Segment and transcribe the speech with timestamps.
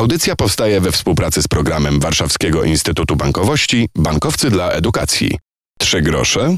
[0.00, 5.38] Audycja powstaje we współpracy z programem Warszawskiego Instytutu Bankowości Bankowcy dla Edukacji.
[5.78, 6.56] Trzy grosze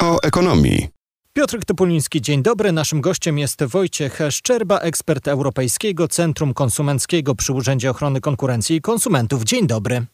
[0.00, 0.88] o ekonomii.
[1.32, 2.72] Piotr Topuliński, dzień dobry.
[2.72, 9.44] Naszym gościem jest Wojciech Szczerba, ekspert Europejskiego Centrum Konsumenckiego przy Urzędzie Ochrony Konkurencji i Konsumentów.
[9.44, 10.06] Dzień dobry.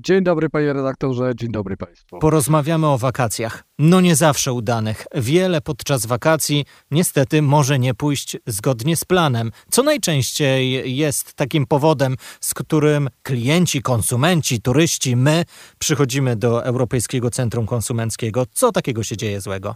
[0.00, 2.18] Dzień dobry panie redaktorze, dzień dobry państwu.
[2.18, 3.64] Porozmawiamy o wakacjach.
[3.78, 5.06] No nie zawsze udanych.
[5.14, 9.52] Wiele podczas wakacji niestety może nie pójść zgodnie z planem.
[9.70, 15.44] Co najczęściej jest takim powodem, z którym klienci, konsumenci, turyści, my
[15.78, 18.46] przychodzimy do Europejskiego Centrum Konsumenckiego.
[18.52, 19.74] Co takiego się dzieje złego?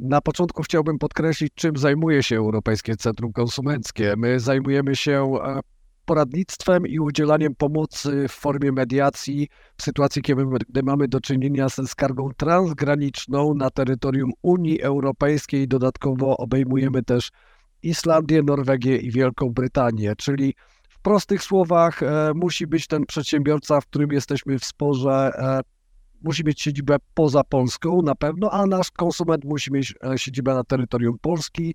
[0.00, 4.14] Na początku chciałbym podkreślić, czym zajmuje się Europejskie Centrum Konsumenckie.
[4.16, 5.60] My zajmujemy się e,
[6.10, 10.44] poradnictwem i udzielaniem pomocy w formie mediacji w sytuacji, kiedy,
[10.82, 15.68] mamy do czynienia ze skargą transgraniczną na terytorium Unii Europejskiej.
[15.68, 17.30] Dodatkowo obejmujemy też
[17.82, 20.54] Islandię, Norwegię i Wielką Brytanię, czyli
[20.88, 25.60] w prostych słowach e, musi być ten przedsiębiorca, w którym jesteśmy w sporze, e,
[26.22, 30.64] musi mieć siedzibę poza Polską na pewno, a nasz konsument musi mieć e, siedzibę na
[30.64, 31.74] terytorium Polski.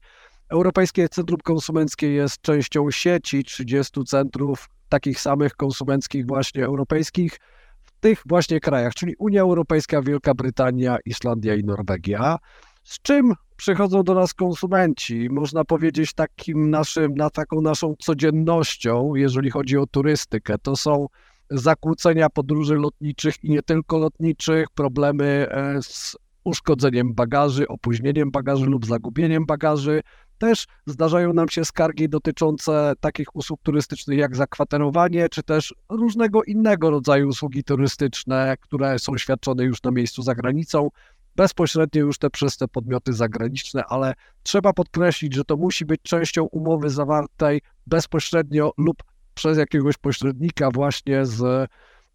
[0.50, 7.40] Europejskie Centrum Konsumenckie jest częścią sieci 30 centrów takich samych konsumenckich właśnie europejskich
[7.84, 12.38] w tych właśnie krajach, czyli Unia Europejska, Wielka Brytania, Islandia i Norwegia.
[12.84, 15.30] Z czym przychodzą do nas konsumenci?
[15.30, 20.58] Można powiedzieć takim naszym, na taką naszą codziennością, jeżeli chodzi o turystykę.
[20.58, 21.08] To są
[21.50, 28.86] zakłócenia podróży lotniczych i nie tylko lotniczych, problemy e, z uszkodzeniem bagaży, opóźnieniem bagaży lub
[28.86, 30.02] zagubieniem bagaży,
[30.38, 36.90] też zdarzają nam się skargi dotyczące takich usług turystycznych jak zakwaterowanie, czy też różnego innego
[36.90, 40.90] rodzaju usługi turystyczne, które są świadczone już na miejscu za granicą,
[41.36, 46.44] bezpośrednio już te przez te podmioty zagraniczne, ale trzeba podkreślić, że to musi być częścią
[46.44, 51.70] umowy zawartej bezpośrednio lub przez jakiegoś pośrednika właśnie z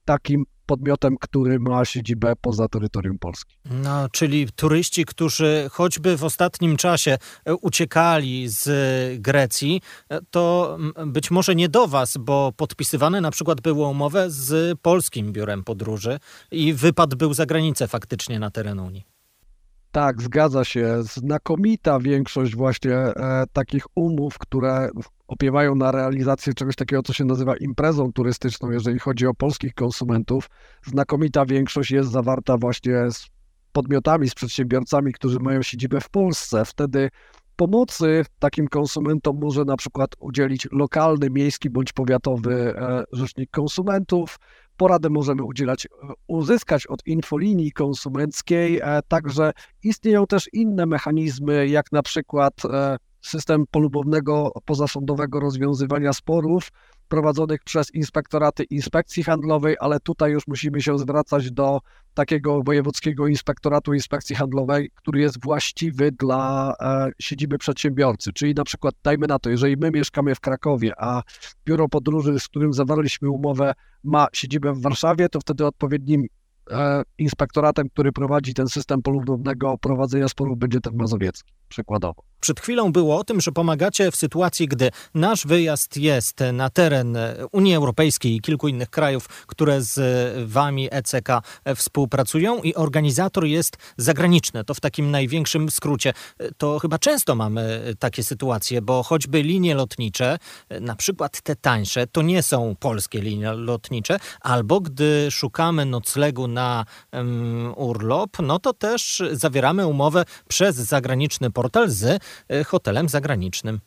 [0.05, 3.57] takim podmiotem, który ma siedzibę poza terytorium Polski.
[3.71, 8.69] No, czyli turyści, którzy choćby w ostatnim czasie e, uciekali z
[9.21, 14.81] Grecji, e, to być może nie do Was, bo podpisywane na przykład było umowę z
[14.81, 16.19] polskim biurem podróży
[16.50, 19.09] i wypad był za granicę faktycznie na teren Unii.
[19.93, 21.03] Tak, zgadza się.
[21.03, 24.91] Znakomita większość właśnie e, takich umów, które
[25.28, 30.50] opiewają na realizację czegoś takiego, co się nazywa imprezą turystyczną, jeżeli chodzi o polskich konsumentów.
[30.87, 33.27] Znakomita większość jest zawarta właśnie z
[33.73, 36.65] podmiotami, z przedsiębiorcami, którzy mają siedzibę w Polsce.
[36.65, 37.11] Wtedy
[37.56, 44.39] pomocy takim konsumentom może na przykład udzielić lokalny, miejski bądź powiatowy e, rzecznik konsumentów.
[44.81, 45.89] Poradę możemy udzielać, e,
[46.27, 48.81] uzyskać od infolinii konsumenckiej.
[48.83, 49.53] E, także
[49.83, 52.55] istnieją też inne mechanizmy, jak na przykład
[53.23, 56.69] system polubownego pozasądowego rozwiązywania sporów
[57.10, 61.81] prowadzonych przez inspektoraty inspekcji handlowej, ale tutaj już musimy się zwracać do
[62.15, 68.32] takiego wojewódzkiego inspektoratu inspekcji handlowej, który jest właściwy dla e, siedziby przedsiębiorcy.
[68.32, 71.22] Czyli na przykład dajmy na to, jeżeli my mieszkamy w Krakowie, a
[71.66, 73.72] biuro podróży, z którym zawarliśmy umowę,
[74.04, 76.26] ma siedzibę w Warszawie, to wtedy odpowiednim
[76.70, 82.22] e, inspektoratem, który prowadzi ten system polubownego prowadzenia sporów będzie ten mazowiecki, przykładowo.
[82.41, 87.19] Przed chwilą było o tym, że pomagacie w sytuacji, gdy nasz wyjazd jest na teren
[87.53, 90.00] Unii Europejskiej i kilku innych krajów, które z
[90.50, 91.28] wami ECK
[91.76, 94.64] współpracują i organizator jest zagraniczny.
[94.64, 96.12] To w takim największym skrócie.
[96.58, 100.38] To chyba często mamy takie sytuacje, bo choćby linie lotnicze,
[100.81, 106.84] na przykład te tańsze, to nie są polskie linie lotnicze, albo gdy szukamy noclegu na
[107.12, 113.81] um, urlop, no to też zawieramy umowę przez zagraniczny portal z E, hotelem zagranicznym.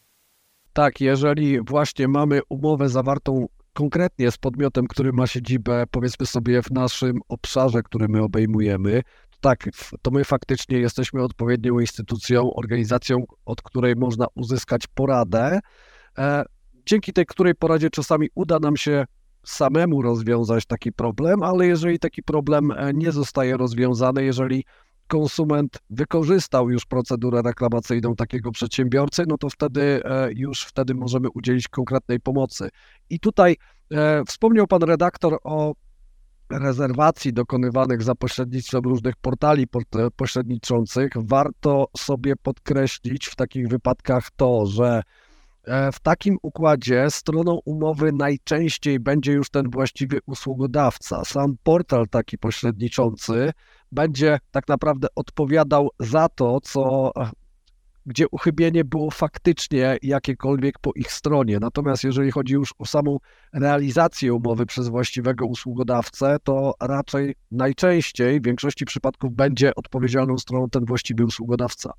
[0.74, 6.72] Tak, jeżeli właśnie mamy umowę zawartą konkretnie z podmiotem, który ma siedzibę, powiedzmy sobie, w
[6.72, 9.70] naszym obszarze, który my obejmujemy, to tak,
[10.02, 15.60] to my faktycznie jesteśmy odpowiednią instytucją, organizacją, od której można uzyskać poradę,
[16.18, 16.44] e,
[16.86, 19.06] dzięki tej której poradzie czasami uda nam się
[19.46, 24.66] samemu rozwiązać taki problem, ale jeżeli taki problem e, nie zostaje rozwiązany, jeżeli
[25.08, 31.68] konsument wykorzystał już procedurę reklamacyjną takiego przedsiębiorcy, no to wtedy e, już wtedy możemy udzielić
[31.68, 32.70] konkretnej pomocy.
[33.10, 33.58] I tutaj
[33.92, 35.74] e, wspomniał pan redaktor o
[36.50, 39.68] rezerwacji dokonywanych za pośrednictwem różnych portali
[40.16, 41.12] pośredniczących.
[41.16, 45.02] Warto sobie podkreślić w takich wypadkach to, że
[45.64, 51.26] e, w takim układzie stroną umowy najczęściej będzie już ten właściwy usługodawca.
[51.26, 53.52] Sam portal taki pośredniczący
[53.94, 57.12] będzie tak naprawdę odpowiadał za to, co
[58.06, 61.60] gdzie uchybienie było faktycznie jakiekolwiek po ich stronie.
[61.60, 63.18] Natomiast jeżeli chodzi już o samą
[63.54, 70.86] realizację umowy przez właściwego usługodawcę, to raczej najczęściej w większości przypadków będzie odpowiedzialną stroną ten
[70.86, 71.94] właściwy usługodawca.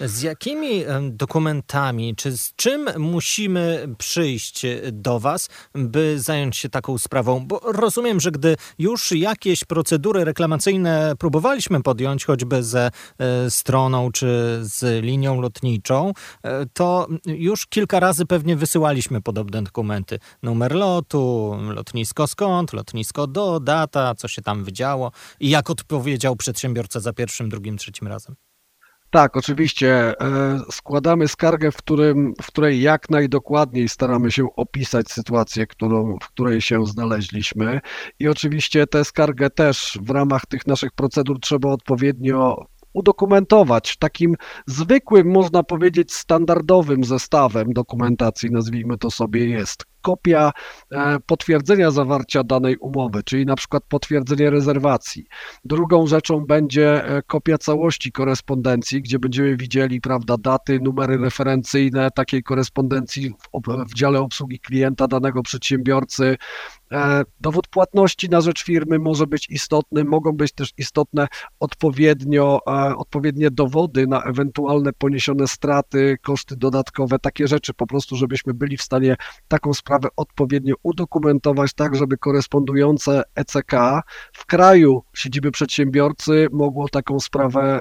[0.00, 4.62] Z jakimi dokumentami, czy z czym musimy przyjść
[4.92, 7.46] do Was, by zająć się taką sprawą?
[7.46, 14.58] Bo rozumiem, że gdy już jakieś procedury reklamacyjne próbowaliśmy podjąć, choćby ze e, stroną czy
[14.62, 20.18] z linią lotniczą, e, to już kilka razy pewnie wysyłaliśmy podobne dokumenty.
[20.42, 27.00] Numer lotu, lotnisko skąd, lotnisko do, data, co się tam wydziało i jak odpowiedział przedsiębiorca
[27.00, 28.45] za pierwszym, drugim, trzecim razem.
[29.16, 30.20] Tak, oczywiście.
[30.20, 36.28] E, składamy skargę, w, którym, w której jak najdokładniej staramy się opisać sytuację, którą, w
[36.28, 37.80] której się znaleźliśmy.
[38.18, 44.34] I oczywiście tę skargę też w ramach tych naszych procedur trzeba odpowiednio udokumentować takim
[44.66, 50.52] zwykłym, można powiedzieć, standardowym zestawem dokumentacji, nazwijmy to sobie, jest kopia
[50.92, 55.26] e, potwierdzenia zawarcia danej umowy, czyli na przykład potwierdzenie rezerwacji.
[55.64, 62.42] Drugą rzeczą będzie e, kopia całości korespondencji, gdzie będziemy widzieli, prawda, daty, numery referencyjne takiej
[62.42, 63.30] korespondencji
[63.66, 66.36] w, w dziale obsługi klienta danego przedsiębiorcy.
[66.92, 71.28] E, dowód płatności na rzecz firmy może być istotny, mogą być też istotne
[71.60, 72.60] odpowiednio,
[72.96, 78.82] odpowiednie dowody na ewentualne poniesione straty, koszty dodatkowe, takie rzeczy po prostu, żebyśmy byli w
[78.82, 79.16] stanie
[79.48, 83.72] taką sprawę sprawę odpowiednio udokumentować, tak żeby korespondujące ECK
[84.32, 87.80] w kraju siedziby przedsiębiorcy mogło taką sprawę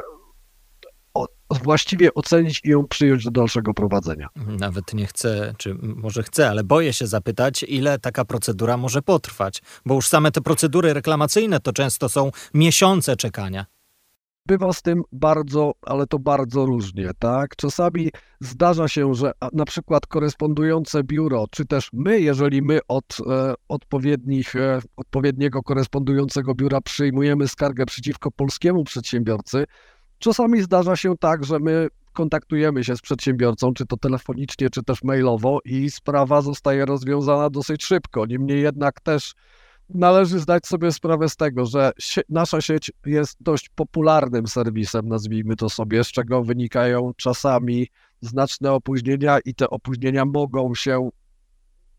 [1.63, 4.27] właściwie ocenić i ją przyjąć do dalszego prowadzenia.
[4.35, 9.61] Nawet nie chcę, czy może chcę, ale boję się zapytać, ile taka procedura może potrwać,
[9.85, 13.65] bo już same te procedury reklamacyjne to często są miesiące czekania.
[14.47, 17.55] Bywa z tym bardzo, ale to bardzo różnie, tak?
[17.55, 18.09] Czasami
[18.39, 24.55] zdarza się, że na przykład korespondujące biuro, czy też my, jeżeli my od e, odpowiednich,
[24.55, 29.65] e, odpowiedniego korespondującego biura przyjmujemy skargę przeciwko polskiemu przedsiębiorcy,
[30.19, 35.03] czasami zdarza się tak, że my kontaktujemy się z przedsiębiorcą, czy to telefonicznie, czy też
[35.03, 38.25] mailowo i sprawa zostaje rozwiązana dosyć szybko.
[38.25, 39.33] Niemniej jednak też
[39.89, 45.55] należy zdać sobie sprawę z tego, że sie nasza sieć jest dość popularnym serwisem, nazwijmy
[45.55, 47.87] to sobie, z czego wynikają czasami
[48.21, 51.09] znaczne opóźnienia i te opóźnienia mogą się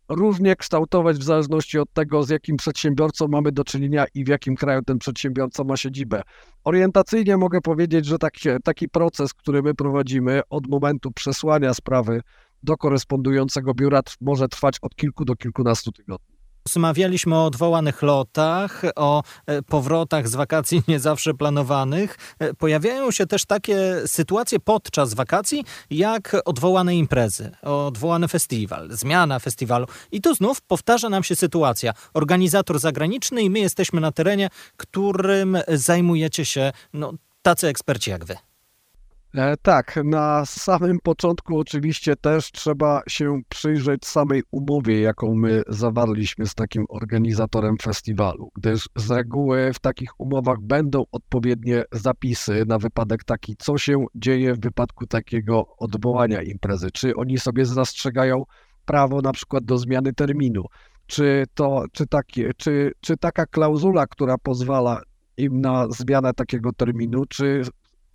[0.09, 4.57] różnie kształtować w zależności od tego, z jakim przedsiębiorcą mamy do czynienia i w jakim
[4.57, 6.23] kraju ten przedsiębiorca ma siedzibę.
[6.65, 12.21] Orientacyjnie mogę powiedzieć, że taki, taki proces, który my prowadzimy od momentu przesłania sprawy
[12.63, 16.36] do korespondującego biura może trwać od kilku do kilkunastu tygodni.
[16.67, 22.19] Rozmawialiśmy o odwołanych lotach, o e, powrotach z wakacji nie zawsze planowanych.
[22.39, 29.87] E, pojawiają się też takie sytuacje podczas wakacji, jak odwołane imprezy, odwołany festiwal, zmiana festiwalu.
[30.13, 31.93] I tu znów powtarza nam się sytuacja.
[32.15, 37.13] Organizator zagraniczny i my jesteśmy na terenie, którym zajmujecie się no,
[37.43, 38.46] tacy eksperci jak wy.
[39.37, 46.47] E, tak, na samym początku oczywiście też trzeba się przyjrzeć samej umowie, jaką my zawarliśmy
[46.47, 53.25] z takim organizatorem festiwalu, gdyż z reguły w takich umowach będą odpowiednie zapisy na wypadek
[53.25, 56.91] taki, co się dzieje w wypadku takiego odwołania imprezy.
[56.91, 58.45] Czy oni sobie zastrzegają
[58.85, 60.65] prawo na przykład do zmiany terminu,
[61.07, 65.01] czy, to, czy, takie, czy, czy taka klauzula, która pozwala
[65.37, 67.63] im na zmianę takiego terminu, czy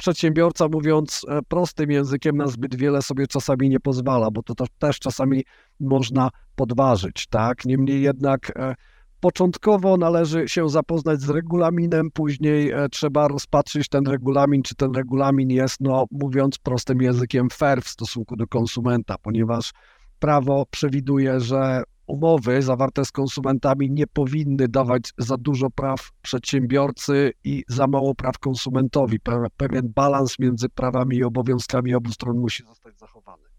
[0.02, 5.00] przedsiębiorca, mówiąc e, prostym językiem, na zbyt wiele sobie czasami nie pozwala, bo to też
[5.00, 5.44] czasami
[5.80, 7.66] można podważyć, tak?
[7.66, 8.76] Niemniej jednak e,
[9.20, 15.50] początkowo należy się zapoznać z regulaminem, później e, trzeba rozpatrzyć ten regulamin, czy ten regulamin
[15.50, 19.72] jest, no mówiąc prostym językiem, fair w stosunku do konsumenta, ponieważ
[20.20, 27.64] prawo przewiduje, że umowy zawarte z konsumentami nie powinny dawać za dużo praw przedsiębiorcy i
[27.68, 29.20] za mało praw konsumentowi.
[29.58, 33.51] Pewien balans między prawami i obowiązkami obu stron musi zostać zachowany.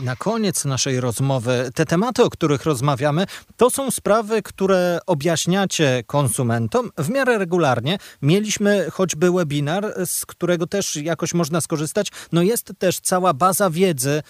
[0.00, 3.26] Na koniec naszej rozmowy, te tematy, o których rozmawiamy,
[3.56, 7.98] to są sprawy, które objaśniacie konsumentom w miarę regularnie.
[8.22, 12.08] Mieliśmy choćby webinar, z którego też jakoś można skorzystać.
[12.32, 14.22] No jest też cała baza wiedzy,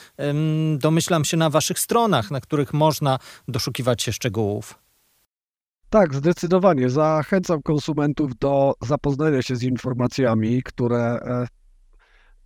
[0.78, 3.18] domyślam się, na waszych stronach, na których można
[3.48, 4.74] doszukiwać się szczegółów.
[5.90, 6.90] Tak, zdecydowanie.
[6.90, 11.46] Zachęcam konsumentów do zapoznania się z informacjami, które e,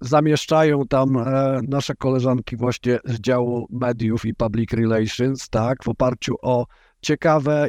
[0.01, 6.35] zamieszczają tam e, nasze koleżanki właśnie z działu mediów i public relations, tak, w oparciu
[6.43, 6.67] o
[7.03, 7.69] ciekawe,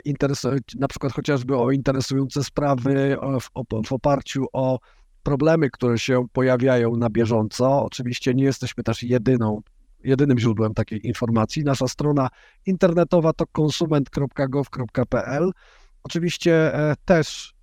[0.80, 3.50] na przykład chociażby o interesujące sprawy, w,
[3.88, 4.80] w oparciu o
[5.24, 7.86] problemy, które się pojawiają na bieżąco.
[7.86, 9.62] Oczywiście nie jesteśmy też jedyną,
[10.04, 11.64] jedynym źródłem takiej informacji.
[11.64, 12.30] Nasza strona
[12.66, 15.52] internetowa to konsument.gov.pl.
[16.04, 17.54] Oczywiście e, też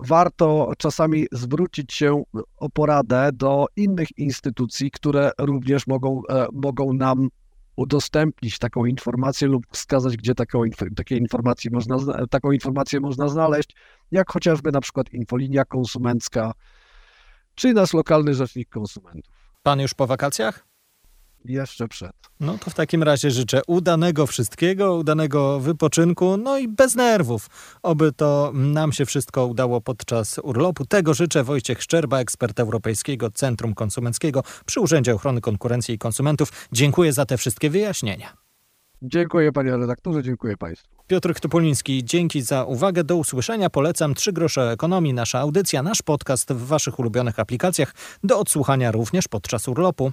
[0.00, 2.22] warto czasami zwrócić się
[2.56, 7.28] o poradę do innych instytucji, które również mogą, e, mogą nam
[7.76, 10.62] udostępnić taką informację lub wskazać, gdzie taką,
[10.96, 11.96] takie informacje można,
[12.30, 13.76] taką informację można znaleźć,
[14.10, 16.52] jak chociażby na przykład infolinia konsumencka,
[17.54, 19.34] czy nasz lokalny rzecznik konsumentów.
[19.62, 20.75] Pan już po wakacjach?
[21.48, 22.12] Jeszcze przed.
[22.40, 27.46] No to w takim razie życzę udanego wszystkiego, udanego wypoczynku, no i bez nerwów.
[27.82, 30.86] Oby to nam się wszystko udało podczas urlopu.
[30.86, 36.52] Tego życzę Wojciech Szczerba, ekspert Europejskiego Centrum Konsumenckiego przy Urzędzie Ochrony Konkurencji i Konsumentów.
[36.72, 38.36] Dziękuję za te wszystkie wyjaśnienia.
[39.02, 40.96] Dziękuję panie redaktorze, dziękuję państwu.
[41.06, 43.04] Piotr Topoliński, dzięki za uwagę.
[43.04, 43.70] Do usłyszenia.
[43.70, 47.94] Polecam Trzy grosze ekonomii, nasza audycja, nasz podcast w waszych ulubionych aplikacjach.
[48.24, 50.12] Do odsłuchania również podczas urlopu.